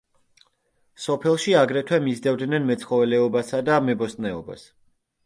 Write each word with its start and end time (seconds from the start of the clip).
სოფელში 1.03 1.53
აგრეთვე 1.59 1.99
მისდევდნენ 2.05 2.65
მეცხოველეობასა 2.71 3.61
და 3.69 3.77
მებოსტნეობას. 3.91 4.65